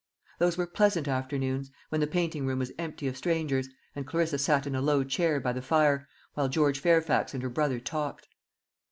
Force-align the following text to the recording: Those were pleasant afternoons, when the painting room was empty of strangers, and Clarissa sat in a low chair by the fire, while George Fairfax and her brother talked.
Those 0.39 0.57
were 0.57 0.65
pleasant 0.65 1.07
afternoons, 1.07 1.69
when 1.89 2.01
the 2.01 2.07
painting 2.07 2.47
room 2.47 2.57
was 2.57 2.71
empty 2.79 3.07
of 3.07 3.15
strangers, 3.15 3.69
and 3.95 4.07
Clarissa 4.07 4.39
sat 4.39 4.65
in 4.65 4.73
a 4.73 4.81
low 4.81 5.03
chair 5.03 5.39
by 5.39 5.53
the 5.53 5.61
fire, 5.61 6.09
while 6.33 6.49
George 6.49 6.79
Fairfax 6.79 7.35
and 7.35 7.43
her 7.43 7.49
brother 7.49 7.79
talked. 7.79 8.27